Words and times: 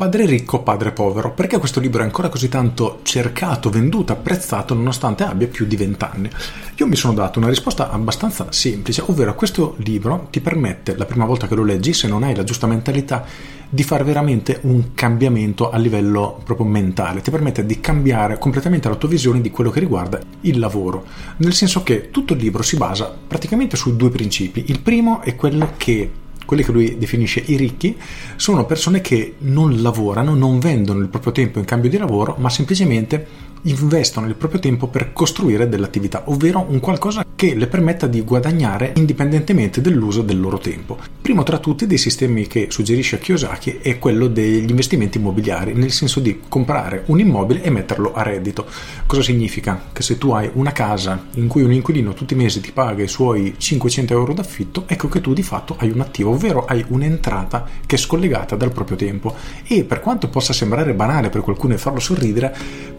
Padre 0.00 0.24
ricco, 0.24 0.62
padre 0.62 0.92
povero. 0.92 1.34
Perché 1.34 1.58
questo 1.58 1.78
libro 1.78 2.00
è 2.00 2.04
ancora 2.04 2.30
così 2.30 2.48
tanto 2.48 3.00
cercato, 3.02 3.68
venduto, 3.68 4.14
apprezzato 4.14 4.72
nonostante 4.72 5.24
abbia 5.24 5.46
più 5.46 5.66
di 5.66 5.76
vent'anni? 5.76 6.30
Io 6.76 6.86
mi 6.86 6.96
sono 6.96 7.12
dato 7.12 7.38
una 7.38 7.50
risposta 7.50 7.90
abbastanza 7.90 8.46
semplice, 8.50 9.02
ovvero 9.04 9.34
questo 9.34 9.74
libro 9.80 10.28
ti 10.30 10.40
permette, 10.40 10.96
la 10.96 11.04
prima 11.04 11.26
volta 11.26 11.46
che 11.46 11.54
lo 11.54 11.64
leggi, 11.64 11.92
se 11.92 12.08
non 12.08 12.22
hai 12.22 12.34
la 12.34 12.44
giusta 12.44 12.66
mentalità, 12.66 13.26
di 13.68 13.82
fare 13.82 14.02
veramente 14.02 14.60
un 14.62 14.94
cambiamento 14.94 15.68
a 15.68 15.76
livello 15.76 16.40
proprio 16.44 16.66
mentale, 16.66 17.20
ti 17.20 17.30
permette 17.30 17.66
di 17.66 17.78
cambiare 17.78 18.38
completamente 18.38 18.88
la 18.88 18.96
tua 18.96 19.10
visione 19.10 19.42
di 19.42 19.50
quello 19.50 19.68
che 19.68 19.80
riguarda 19.80 20.18
il 20.40 20.58
lavoro, 20.58 21.04
nel 21.36 21.52
senso 21.52 21.82
che 21.82 22.10
tutto 22.10 22.32
il 22.32 22.40
libro 22.40 22.62
si 22.62 22.78
basa 22.78 23.14
praticamente 23.26 23.76
su 23.76 23.94
due 23.96 24.08
principi. 24.08 24.64
Il 24.68 24.80
primo 24.80 25.20
è 25.20 25.36
quello 25.36 25.72
che 25.76 26.10
quelli 26.50 26.64
che 26.64 26.72
lui 26.72 26.98
definisce 26.98 27.40
i 27.46 27.54
ricchi, 27.54 27.96
sono 28.34 28.64
persone 28.64 29.00
che 29.00 29.34
non 29.38 29.82
lavorano, 29.82 30.34
non 30.34 30.58
vendono 30.58 30.98
il 30.98 31.06
proprio 31.06 31.30
tempo 31.30 31.60
in 31.60 31.64
cambio 31.64 31.88
di 31.88 31.96
lavoro, 31.96 32.34
ma 32.40 32.50
semplicemente 32.50 33.24
investono 33.62 34.26
il 34.26 34.34
proprio 34.34 34.60
tempo 34.60 34.86
per 34.86 35.12
costruire 35.12 35.68
dell'attività, 35.68 36.22
ovvero 36.26 36.64
un 36.68 36.80
qualcosa 36.80 37.24
che 37.34 37.54
le 37.54 37.66
permetta 37.66 38.06
di 38.06 38.22
guadagnare 38.22 38.92
indipendentemente 38.96 39.80
dell'uso 39.80 40.22
del 40.22 40.40
loro 40.40 40.58
tempo. 40.58 40.98
Primo 41.20 41.42
tra 41.42 41.58
tutti 41.58 41.86
dei 41.86 41.98
sistemi 41.98 42.46
che 42.46 42.68
suggerisce 42.70 43.18
Kiyosaki 43.18 43.78
è 43.80 43.98
quello 43.98 44.28
degli 44.28 44.68
investimenti 44.68 45.18
immobiliari, 45.18 45.74
nel 45.74 45.92
senso 45.92 46.20
di 46.20 46.40
comprare 46.48 47.04
un 47.06 47.20
immobile 47.20 47.62
e 47.62 47.70
metterlo 47.70 48.12
a 48.12 48.22
reddito. 48.22 48.66
Cosa 49.06 49.22
significa? 49.22 49.88
Che 49.92 50.02
se 50.02 50.18
tu 50.18 50.30
hai 50.30 50.50
una 50.54 50.72
casa 50.72 51.26
in 51.34 51.48
cui 51.48 51.62
un 51.62 51.72
inquilino 51.72 52.14
tutti 52.14 52.34
i 52.34 52.36
mesi 52.36 52.60
ti 52.60 52.72
paga 52.72 53.02
i 53.02 53.08
suoi 53.08 53.54
500 53.56 54.12
euro 54.12 54.32
d'affitto, 54.32 54.84
ecco 54.86 55.08
che 55.08 55.20
tu 55.20 55.32
di 55.32 55.42
fatto 55.42 55.76
hai 55.78 55.90
un 55.90 56.00
attivo, 56.00 56.30
ovvero 56.30 56.64
hai 56.64 56.84
un'entrata 56.88 57.66
che 57.86 57.96
è 57.96 57.98
scollegata 57.98 58.56
dal 58.56 58.72
proprio 58.72 58.96
tempo. 58.96 59.34
E 59.66 59.84
per 59.84 60.00
quanto 60.00 60.28
possa 60.28 60.52
sembrare 60.52 60.94
banale 60.94 61.30
per 61.30 61.42
qualcuno 61.42 61.74
e 61.74 61.78
farlo 61.78 62.00
sorridere, 62.00 62.54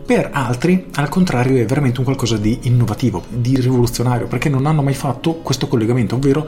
per 0.05 0.29
altri 0.33 0.50
al 0.93 1.09
contrario 1.09 1.57
è 1.61 1.65
veramente 1.65 1.99
un 1.99 2.05
qualcosa 2.05 2.37
di 2.37 2.59
innovativo, 2.63 3.23
di 3.29 3.59
rivoluzionario, 3.59 4.27
perché 4.27 4.49
non 4.49 4.65
hanno 4.65 4.81
mai 4.81 4.93
fatto 4.93 5.35
questo 5.35 5.67
collegamento, 5.67 6.15
ovvero 6.15 6.47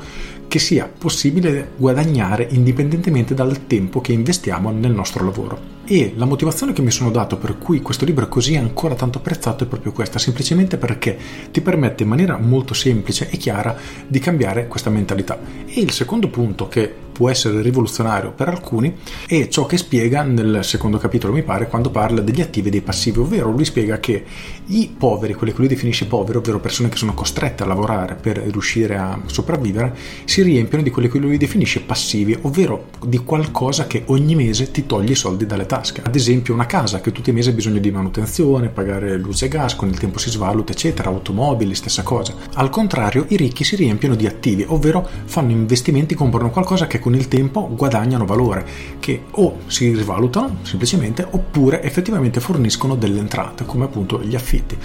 che 0.53 0.59
sia 0.59 0.87
possibile 0.87 1.71
guadagnare 1.77 2.47
indipendentemente 2.51 3.33
dal 3.33 3.65
tempo 3.65 4.01
che 4.01 4.13
investiamo 4.13 4.69
nel 4.69 4.91
nostro 4.91 5.25
lavoro. 5.25 5.81
E 5.83 6.13
la 6.15 6.25
motivazione 6.25 6.73
che 6.73 6.83
mi 6.83 6.91
sono 6.91 7.09
dato 7.09 7.37
per 7.37 7.57
cui 7.57 7.81
questo 7.81 8.05
libro 8.05 8.25
è 8.25 8.29
così 8.29 8.55
ancora 8.55 8.93
tanto 8.93 9.17
apprezzato 9.17 9.63
è 9.63 9.67
proprio 9.67 9.91
questa, 9.91 10.19
semplicemente 10.19 10.77
perché 10.77 11.17
ti 11.49 11.59
permette 11.59 12.03
in 12.03 12.09
maniera 12.09 12.37
molto 12.37 12.75
semplice 12.75 13.29
e 13.31 13.37
chiara 13.37 13.75
di 14.07 14.19
cambiare 14.19 14.67
questa 14.67 14.91
mentalità. 14.91 15.39
E 15.65 15.81
il 15.81 15.89
secondo 15.89 16.29
punto 16.29 16.67
che 16.67 17.01
può 17.13 17.29
essere 17.29 17.61
rivoluzionario 17.61 18.31
per 18.31 18.49
alcuni 18.49 18.95
è 19.27 19.47
ciò 19.47 19.65
che 19.65 19.77
spiega 19.77 20.23
nel 20.23 20.59
secondo 20.63 20.97
capitolo, 20.97 21.31
mi 21.31 21.43
pare, 21.43 21.67
quando 21.67 21.89
parla 21.89 22.21
degli 22.21 22.41
attivi 22.41 22.67
e 22.67 22.71
dei 22.71 22.81
passivi, 22.81 23.19
ovvero 23.19 23.51
lui 23.51 23.65
spiega 23.65 23.99
che 23.99 24.25
i 24.67 24.93
poveri, 24.97 25.33
quelli 25.33 25.53
che 25.53 25.59
lui 25.59 25.67
definisce 25.67 26.07
poveri, 26.07 26.37
ovvero 26.37 26.59
persone 26.59 26.89
che 26.89 26.97
sono 26.97 27.13
costrette 27.13 27.63
a 27.63 27.67
lavorare 27.67 28.15
per 28.15 28.37
riuscire 28.37 28.97
a 28.97 29.19
sopravvivere, 29.25 29.95
si 30.25 30.42
riempiono 30.44 30.83
di 30.83 30.89
quelli 30.89 31.09
che 31.09 31.17
lui 31.17 31.38
definisce 31.38 31.81
passivi, 31.81 32.38
ovvero 32.41 32.89
di 33.05 33.17
qualcosa 33.19 33.88
che 33.88 34.03
ogni 34.08 34.36
mese 34.36 34.72
ti 34.72 34.86
toglie 34.86 35.13
i 35.13 35.16
soldi 35.16 35.45
dalle 35.45 35.66
tasche. 35.66 36.02
Ad 36.03 36.16
esempio 36.16 36.53
una 36.53 36.66
casa 36.66 37.02
che 37.02 37.11
tutti 37.11 37.31
i 37.31 37.33
mesi 37.33 37.49
ha 37.49 37.53
bisogno 37.53 37.80
di 37.80 37.91
manutenzione, 37.91 38.69
pagare 38.69 39.17
luce 39.17 39.45
e 39.45 39.47
gas, 39.47 39.75
con 39.75 39.89
il 39.89 39.97
tempo 39.99 40.19
si 40.19 40.30
svaluta, 40.30 40.71
eccetera, 40.71 41.09
automobili, 41.09 41.75
stessa 41.75 42.03
cosa. 42.03 42.36
Al 42.53 42.69
contrario, 42.69 43.25
i 43.30 43.38
ricchi 43.38 43.64
si 43.64 43.75
riempiono 43.75 44.16
di 44.16 44.27
attivi, 44.27 44.66
ovvero 44.67 45.08
fanno 45.25 45.52
investimenti, 45.52 46.16
comprano 46.16 46.49
qualcosa 46.49 46.88
che 46.88 46.99
con 46.99 47.16
il 47.16 47.27
tempo 47.27 47.70
guadagnano 47.73 48.25
valore, 48.25 48.65
che 48.99 49.23
o 49.31 49.60
si 49.67 49.93
rivalutano 49.93 50.58
semplicemente 50.64 51.25
oppure 51.30 51.81
effettivamente 51.81 52.39
forniscono 52.39 52.95
delle 52.95 53.20
entrate, 53.20 53.65
come 53.65 53.86
appunto 53.86 54.21
gli 54.21 54.36
affitti. 54.36 54.77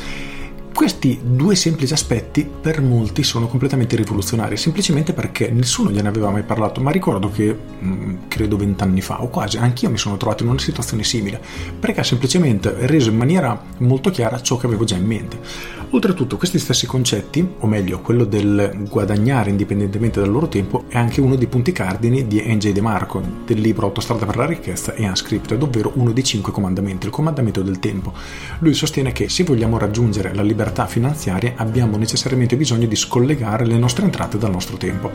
Questi 0.79 1.19
due 1.25 1.57
semplici 1.57 1.93
aspetti 1.93 2.49
per 2.49 2.81
molti 2.81 3.25
sono 3.25 3.49
completamente 3.49 3.97
rivoluzionari, 3.97 4.57
semplicemente 4.57 5.13
perché 5.13 5.51
nessuno 5.51 5.91
gliene 5.91 6.07
aveva 6.07 6.31
mai 6.31 6.45
parlato, 6.45 6.81
ma 6.81 6.93
ricordo 6.93 7.33
che 7.33 7.53
mm, 7.83 8.15
credo 8.29 8.57
vent'anni 8.57 9.01
fa 9.01 9.21
o 9.21 9.27
quasi, 9.27 9.57
anch'io 9.57 9.91
mi 9.91 9.99
sono 9.99 10.17
trovato 10.17 10.45
in 10.45 10.51
una 10.51 10.61
situazione 10.61 11.03
simile, 11.03 11.43
perché 11.81 11.99
ha 11.99 12.05
semplicemente 12.05 12.73
reso 12.87 13.11
in 13.11 13.17
maniera 13.17 13.61
molto 13.79 14.11
chiara 14.11 14.41
ciò 14.41 14.57
che 14.57 14.67
avevo 14.67 14.85
già 14.85 14.95
in 14.95 15.05
mente. 15.05 15.41
Oltretutto 15.91 16.37
questi 16.37 16.61
stessi 16.61 16.87
concetti, 16.87 17.45
o 17.59 17.67
meglio 17.67 18.01
quello 18.01 18.25
del 18.25 18.85
guadagnare 18.89 19.51
indipendentemente 19.51 20.21
dal 20.21 20.31
loro 20.31 20.47
tempo, 20.47 20.85
è 20.87 20.97
anche 20.97 21.21
uno 21.21 21.35
dei 21.35 21.49
punti 21.49 21.73
cardini 21.73 22.29
di 22.29 22.41
N.J. 22.41 22.71
De 22.71 22.81
Marco, 22.81 23.21
del 23.45 23.59
libro 23.59 23.87
Autostrada 23.87 24.27
per 24.27 24.37
la 24.37 24.47
ricchezza 24.47 24.95
e 24.95 25.09
Unscripted, 25.09 25.61
ovvero 25.61 25.91
uno 25.95 26.13
dei 26.13 26.23
cinque 26.23 26.53
comandamenti, 26.53 27.07
il 27.07 27.13
comandamento 27.13 27.63
del 27.63 27.81
tempo. 27.81 28.13
Lui 28.61 28.75
sostiene 28.75 29.11
che 29.11 29.29
se 29.29 29.43
vogliamo 29.43 29.77
raggiungere 29.77 30.33
la 30.33 30.43
libertà 30.43 30.67
libertà 30.69 30.87
finanziarie 30.87 31.55
abbiamo 31.57 31.97
necessariamente 31.97 32.57
bisogno 32.57 32.87
di 32.87 32.97
scollegare 32.97 33.65
le 33.65 33.79
nostre 33.79 34.05
entrate 34.05 34.37
dal 34.37 34.51
nostro 34.51 34.77
tempo. 34.77 35.11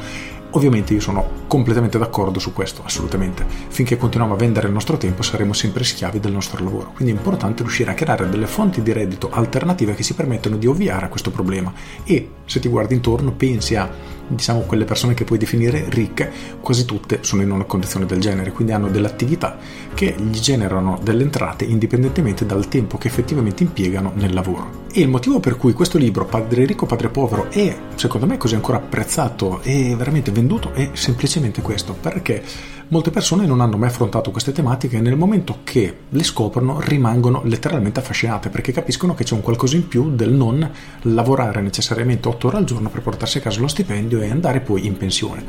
Ovviamente 0.51 0.93
io 0.93 0.99
sono 0.99 1.41
completamente 1.47 1.97
d'accordo 1.97 2.39
su 2.39 2.53
questo, 2.53 2.83
assolutamente. 2.83 3.45
Finché 3.69 3.97
continuiamo 3.97 4.35
a 4.35 4.37
vendere 4.37 4.67
il 4.67 4.73
nostro 4.73 4.97
tempo 4.97 5.21
saremo 5.21 5.53
sempre 5.53 5.83
schiavi 5.83 6.19
del 6.19 6.31
nostro 6.31 6.63
lavoro. 6.63 6.91
Quindi 6.93 7.13
è 7.13 7.17
importante 7.17 7.63
riuscire 7.63 7.91
a 7.91 7.95
creare 7.95 8.29
delle 8.29 8.47
fonti 8.47 8.81
di 8.81 8.91
reddito 8.91 9.29
alternative 9.31 9.95
che 9.95 10.03
si 10.03 10.13
permettono 10.13 10.57
di 10.57 10.67
ovviare 10.67 11.05
a 11.05 11.09
questo 11.09 11.31
problema. 11.31 11.73
E 12.03 12.29
se 12.45 12.59
ti 12.59 12.67
guardi 12.67 12.93
intorno 12.93 13.31
pensi 13.31 13.75
a 13.75 13.89
diciamo 14.27 14.61
quelle 14.61 14.85
persone 14.85 15.13
che 15.13 15.23
puoi 15.23 15.39
definire 15.39 15.85
ricche, 15.89 16.31
quasi 16.61 16.85
tutte 16.85 17.19
sono 17.21 17.41
in 17.41 17.51
una 17.51 17.65
condizione 17.65 18.05
del 18.05 18.19
genere, 18.19 18.51
quindi 18.51 18.73
hanno 18.73 18.89
delle 18.89 19.07
attività 19.07 19.57
che 19.93 20.15
gli 20.17 20.39
generano 20.39 20.99
delle 21.01 21.23
entrate 21.23 21.65
indipendentemente 21.65 22.45
dal 22.45 22.67
tempo 22.67 22.97
che 22.97 23.07
effettivamente 23.07 23.63
impiegano 23.63 24.11
nel 24.15 24.33
lavoro. 24.33 24.82
E 24.95 25.01
il 25.01 25.09
motivo 25.09 25.39
per 25.39 25.57
cui 25.57 25.73
questo 25.73 25.97
libro, 25.97 26.23
Padre 26.23 26.65
ricco, 26.65 26.85
Padre 26.85 27.09
povero, 27.09 27.49
è 27.49 27.75
secondo 27.95 28.27
me 28.27 28.37
così 28.37 28.53
ancora 28.53 28.77
apprezzato 28.77 29.59
e 29.63 29.95
veramente 29.95 30.29
venduto 30.29 30.71
è 30.71 30.91
semplicemente 30.93 31.63
questo, 31.63 31.93
perché 31.99 32.43
molte 32.89 33.09
persone 33.09 33.47
non 33.47 33.59
hanno 33.59 33.75
mai 33.77 33.89
affrontato 33.89 34.29
queste 34.29 34.51
tematiche 34.51 34.97
e 34.97 35.01
nel 35.01 35.17
momento 35.17 35.61
che 35.63 35.97
le 36.07 36.23
scoprono 36.23 36.79
rimangono 36.79 37.41
letteralmente 37.43 38.01
affascinate 38.01 38.49
perché 38.49 38.71
capiscono 38.71 39.15
che 39.15 39.23
c'è 39.23 39.33
un 39.33 39.41
qualcosa 39.41 39.77
in 39.77 39.87
più 39.87 40.11
del 40.11 40.31
non 40.31 40.71
lavorare 41.01 41.61
necessariamente 41.61 42.27
8 42.27 42.45
ore 42.45 42.57
al 42.57 42.65
giorno 42.65 42.89
per 42.89 43.01
portarsi 43.01 43.39
a 43.39 43.41
casa 43.41 43.61
lo 43.61 43.67
stipendio 43.67 44.21
e 44.21 44.29
andare 44.29 44.59
poi 44.59 44.85
in 44.85 44.95
pensione. 44.95 45.43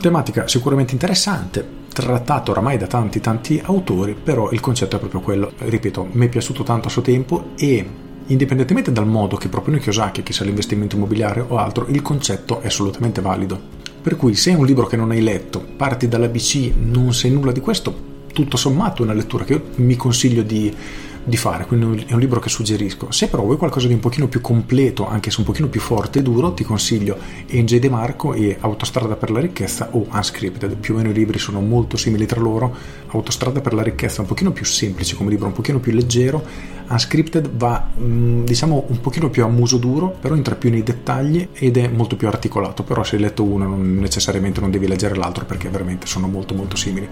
Tematica 0.00 0.48
sicuramente 0.48 0.92
interessante, 0.92 1.64
trattato 1.92 2.50
oramai 2.50 2.78
da 2.78 2.88
tanti 2.88 3.20
tanti 3.20 3.62
autori, 3.64 4.16
però 4.20 4.50
il 4.50 4.58
concetto 4.58 4.96
è 4.96 4.98
proprio 4.98 5.20
quello. 5.20 5.52
Ripeto, 5.56 6.08
mi 6.10 6.26
è 6.26 6.28
piaciuto 6.28 6.64
tanto 6.64 6.88
a 6.88 6.90
suo 6.90 7.02
tempo 7.02 7.50
e 7.56 8.08
indipendentemente 8.26 8.92
dal 8.92 9.06
modo 9.06 9.36
che 9.36 9.48
propone 9.48 9.78
Kiyosaki, 9.78 10.22
che 10.22 10.32
sia 10.32 10.44
l'investimento 10.44 10.96
immobiliare 10.96 11.44
o 11.46 11.56
altro, 11.56 11.86
il 11.88 12.02
concetto 12.02 12.60
è 12.60 12.66
assolutamente 12.66 13.20
valido. 13.20 13.78
Per 14.02 14.16
cui 14.16 14.34
se 14.34 14.52
è 14.52 14.54
un 14.54 14.64
libro 14.64 14.86
che 14.86 14.96
non 14.96 15.10
hai 15.10 15.22
letto, 15.22 15.64
parti 15.76 16.08
dall'ABC, 16.08 16.72
non 16.76 17.12
sai 17.12 17.30
nulla 17.30 17.52
di 17.52 17.60
questo, 17.60 18.08
tutto 18.32 18.56
sommato 18.56 19.02
è 19.02 19.04
una 19.04 19.14
lettura 19.14 19.44
che 19.44 19.52
io 19.54 19.62
mi 19.76 19.96
consiglio 19.96 20.42
di, 20.42 20.74
di 21.22 21.36
fare, 21.36 21.66
quindi 21.66 22.04
è 22.06 22.12
un 22.14 22.20
libro 22.20 22.40
che 22.40 22.48
suggerisco. 22.48 23.10
Se 23.10 23.28
però 23.28 23.42
vuoi 23.42 23.56
qualcosa 23.56 23.86
di 23.86 23.92
un 23.92 24.00
pochino 24.00 24.28
più 24.28 24.40
completo, 24.40 25.06
anche 25.06 25.30
se 25.30 25.40
un 25.40 25.46
pochino 25.46 25.68
più 25.68 25.80
forte 25.80 26.20
e 26.20 26.22
duro, 26.22 26.52
ti 26.52 26.64
consiglio 26.64 27.16
Enge 27.46 27.78
De 27.78 27.88
Marco 27.88 28.32
e 28.32 28.56
Autostrada 28.60 29.16
per 29.16 29.30
la 29.30 29.40
ricchezza 29.40 29.88
o 29.92 30.06
Unscripted. 30.10 30.76
Più 30.76 30.94
o 30.94 30.96
meno 30.96 31.10
i 31.10 31.12
libri 31.12 31.38
sono 31.38 31.60
molto 31.60 31.96
simili 31.96 32.26
tra 32.26 32.40
loro. 32.40 32.74
Autostrada 33.08 33.60
per 33.60 33.74
la 33.74 33.82
ricchezza 33.82 34.18
è 34.18 34.20
un 34.20 34.26
pochino 34.26 34.52
più 34.52 34.64
semplice 34.64 35.16
come 35.16 35.30
libro, 35.30 35.46
un 35.46 35.52
pochino 35.52 35.78
più 35.78 35.92
leggero. 35.92 36.42
Unscripted 36.88 37.50
va 37.52 37.88
mm, 37.98 38.44
diciamo 38.44 38.84
un 38.88 39.00
pochino 39.00 39.30
più 39.30 39.44
a 39.44 39.48
muso 39.48 39.76
duro, 39.76 40.16
però 40.20 40.34
entra 40.34 40.56
più 40.56 40.70
nei 40.70 40.82
dettagli 40.82 41.48
ed 41.52 41.76
è 41.76 41.88
molto 41.88 42.16
più 42.16 42.26
articolato. 42.26 42.82
Però 42.82 43.04
se 43.04 43.16
hai 43.16 43.22
letto 43.22 43.44
uno 43.44 43.68
non 43.68 43.98
necessariamente 43.98 44.60
non 44.60 44.70
devi 44.70 44.88
leggere 44.88 45.14
l'altro 45.14 45.44
perché 45.44 45.68
veramente 45.68 46.06
sono 46.06 46.26
molto 46.26 46.54
molto 46.54 46.76
simili. 46.76 47.08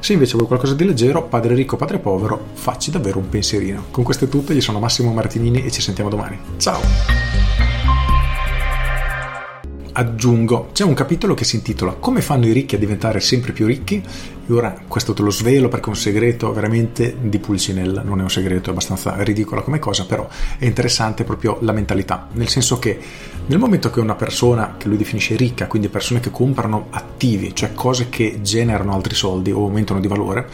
Se 0.00 0.14
invece 0.14 0.34
vuoi 0.34 0.46
qualcosa 0.46 0.74
di 0.74 0.84
leggero, 0.84 1.24
Padre 1.24 1.54
ricco, 1.54 1.76
Padre 1.76 1.98
povero, 1.98 2.46
facci 2.54 2.90
davvero 2.90 3.18
un 3.18 3.28
pensierino. 3.50 3.86
Con 3.90 4.04
questo 4.04 4.26
è 4.26 4.28
tutto, 4.28 4.52
io 4.52 4.60
sono 4.60 4.78
Massimo 4.78 5.12
Martinini 5.12 5.64
e 5.64 5.70
ci 5.70 5.80
sentiamo 5.80 6.08
domani. 6.08 6.38
Ciao! 6.58 7.49
Aggiungo, 9.92 10.70
c'è 10.72 10.84
un 10.84 10.94
capitolo 10.94 11.34
che 11.34 11.44
si 11.44 11.56
intitola 11.56 11.92
Come 11.92 12.20
fanno 12.20 12.46
i 12.46 12.52
ricchi 12.52 12.74
a 12.74 12.78
diventare 12.78 13.20
sempre 13.20 13.52
più 13.52 13.66
ricchi? 13.66 14.02
E 14.46 14.52
ora 14.52 14.74
questo 14.88 15.14
te 15.14 15.22
lo 15.22 15.30
svelo 15.30 15.68
perché 15.68 15.86
è 15.86 15.88
un 15.90 15.96
segreto 15.96 16.52
veramente 16.52 17.16
di 17.20 17.38
Pulcinella, 17.38 18.02
non 18.02 18.18
è 18.18 18.22
un 18.22 18.30
segreto, 18.30 18.68
è 18.68 18.72
abbastanza 18.72 19.14
ridicola 19.22 19.62
come 19.62 19.78
cosa, 19.78 20.06
però 20.06 20.28
è 20.58 20.64
interessante 20.64 21.24
proprio 21.24 21.58
la 21.60 21.72
mentalità, 21.72 22.28
nel 22.32 22.48
senso 22.48 22.78
che 22.78 22.98
nel 23.46 23.58
momento 23.58 23.90
che 23.90 24.00
una 24.00 24.16
persona 24.16 24.74
che 24.76 24.88
lui 24.88 24.96
definisce 24.96 25.36
ricca, 25.36 25.66
quindi 25.66 25.88
persone 25.88 26.20
che 26.20 26.30
comprano 26.30 26.86
attivi, 26.90 27.54
cioè 27.54 27.74
cose 27.74 28.08
che 28.08 28.40
generano 28.42 28.92
altri 28.92 29.14
soldi 29.14 29.52
o 29.52 29.58
aumentano 29.58 30.00
di 30.00 30.08
valore, 30.08 30.48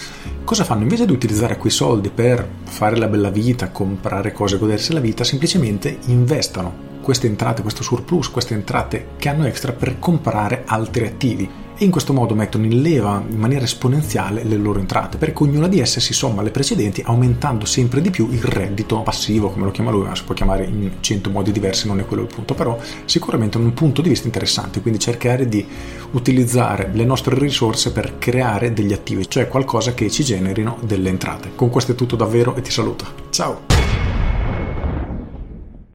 cosa 0.45 0.65
fanno? 0.65 0.83
Invece 0.83 1.07
di 1.07 1.13
utilizzare 1.13 1.57
quei 1.57 1.73
soldi 1.73 2.11
per 2.11 2.47
fare 2.65 2.97
la 2.97 3.09
bella 3.09 3.31
vita, 3.31 3.71
comprare 3.71 4.33
cose, 4.33 4.59
godersi 4.59 4.93
la 4.93 5.01
vita, 5.01 5.25
semplicemente 5.25 5.99
investono 6.07 6.86
queste 7.07 7.29
entrate, 7.29 7.63
questo 7.63 7.85
surplus, 7.85 8.29
queste 8.29 8.55
entrate 8.55 9.11
che 9.17 9.29
hanno 9.29 9.47
extra 9.47 9.71
per 9.71 10.01
comprare 10.01 10.65
altri 10.67 11.07
attivi. 11.07 11.49
E 11.79 11.85
in 11.85 11.93
questo 11.93 12.13
modo 12.13 12.35
mettono 12.35 12.65
in 12.65 12.83
leva 12.83 13.23
in 13.29 13.39
maniera 13.39 13.65
esponenziale 13.65 14.43
le 14.43 14.57
loro 14.57 14.81
entrate 14.81 15.17
perché 15.17 15.45
ognuna 15.45 15.69
di 15.69 15.79
esse 15.79 16.01
si 16.01 16.13
somma 16.13 16.41
alle 16.41 16.51
precedenti 16.51 17.03
aumentando 17.05 17.65
sempre 17.65 18.01
di 18.01 18.11
più 18.11 18.29
il 18.33 18.43
reddito 18.43 19.03
passivo 19.03 19.51
come 19.51 19.67
lo 19.67 19.71
chiama 19.71 19.91
lui 19.91 20.05
ma 20.05 20.17
si 20.17 20.25
può 20.25 20.35
chiamare 20.35 20.65
in 20.65 20.95
cento 21.01 21.29
modi 21.29 21.53
diversi 21.53 21.87
non 21.87 22.01
è 22.01 22.07
quello 22.07 22.23
il 22.23 22.35
punto 22.35 22.55
però 22.55 22.79
sicuramente 23.05 23.59
è 23.59 23.61
un 23.61 23.75
punto 23.75 24.01
di 24.01 24.09
vista 24.09 24.27
interessante 24.27 24.81
quindi 24.81 24.99
cercare 24.99 25.47
di 25.47 25.67
utilizzare 26.13 26.89
le 26.95 27.05
nostre 27.05 27.39
risorse 27.39 27.93
per 27.93 28.17
creare 28.17 28.73
degli 28.73 28.95
attivi 28.95 29.29
cioè 29.29 29.47
qualcosa 29.47 29.93
che 29.93 30.11
ci 30.11 30.25
generino 30.25 30.79
delle 30.81 31.11
entrate. 31.11 31.51
Con 31.55 31.69
questo 31.69 31.93
è 31.93 31.95
tutto 31.95 32.17
davvero 32.17 32.57
e 32.57 32.63
ti 32.63 32.71
saluto 32.71 33.05
ciao 33.29 33.76